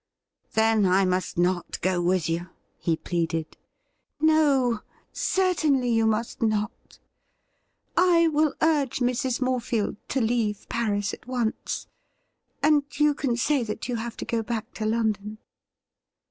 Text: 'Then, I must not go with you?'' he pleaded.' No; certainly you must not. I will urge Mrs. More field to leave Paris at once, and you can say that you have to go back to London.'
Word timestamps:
'Then, 0.55 0.83
I 0.87 1.05
must 1.05 1.37
not 1.37 1.79
go 1.81 2.01
with 2.01 2.27
you?'' 2.27 2.47
he 2.79 2.95
pleaded.' 2.97 3.55
No; 4.19 4.79
certainly 5.13 5.89
you 5.91 6.07
must 6.07 6.41
not. 6.41 6.97
I 7.95 8.27
will 8.29 8.55
urge 8.63 8.97
Mrs. 8.97 9.41
More 9.41 9.61
field 9.61 9.97
to 10.09 10.19
leave 10.19 10.67
Paris 10.69 11.13
at 11.13 11.27
once, 11.27 11.85
and 12.63 12.83
you 12.99 13.13
can 13.13 13.37
say 13.37 13.61
that 13.61 13.87
you 13.87 13.97
have 13.97 14.17
to 14.17 14.25
go 14.25 14.41
back 14.41 14.73
to 14.73 14.87
London.' 14.87 15.37